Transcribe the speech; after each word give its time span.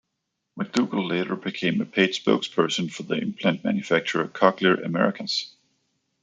McDougald 0.59 1.07
later 1.07 1.35
became 1.35 1.79
a 1.79 1.85
paid 1.85 2.09
spokesperson 2.13 2.91
for 2.91 3.03
the 3.03 3.19
implant 3.19 3.63
manufacturer, 3.63 4.27
Cochlear 4.27 4.83
Americas. 4.83 5.53